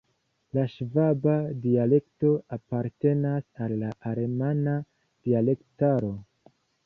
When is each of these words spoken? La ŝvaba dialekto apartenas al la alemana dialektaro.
La 0.57 0.61
ŝvaba 0.75 1.33
dialekto 1.65 2.31
apartenas 2.57 3.45
al 3.65 3.75
la 3.83 3.91
alemana 4.13 4.75
dialektaro. 5.29 6.13